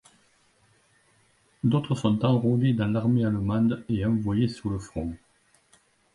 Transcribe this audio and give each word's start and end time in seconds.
D'autres 1.63 1.93
sont 1.93 2.25
enrôlés 2.25 2.73
dans 2.73 2.87
l'armée 2.87 3.23
allemande 3.23 3.85
et 3.87 4.03
envoyés 4.03 4.47
sur 4.47 4.71
le 4.71 4.79
front. 4.79 5.15